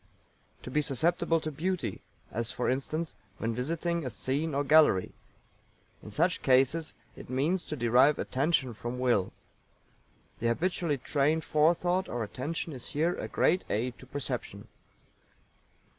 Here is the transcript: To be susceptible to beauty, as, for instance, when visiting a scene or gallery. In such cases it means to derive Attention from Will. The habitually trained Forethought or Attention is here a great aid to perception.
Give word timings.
To 0.63 0.71
be 0.71 0.81
susceptible 0.81 1.39
to 1.41 1.51
beauty, 1.51 2.01
as, 2.31 2.51
for 2.51 2.71
instance, 2.71 3.15
when 3.37 3.53
visiting 3.53 4.03
a 4.03 4.09
scene 4.09 4.55
or 4.55 4.63
gallery. 4.63 5.11
In 6.01 6.09
such 6.09 6.41
cases 6.41 6.95
it 7.15 7.29
means 7.29 7.63
to 7.65 7.75
derive 7.75 8.17
Attention 8.17 8.73
from 8.73 8.97
Will. 8.97 9.31
The 10.39 10.47
habitually 10.47 10.97
trained 10.97 11.43
Forethought 11.43 12.09
or 12.09 12.23
Attention 12.23 12.73
is 12.73 12.87
here 12.87 13.13
a 13.13 13.27
great 13.27 13.63
aid 13.69 13.99
to 13.99 14.07
perception. 14.07 14.67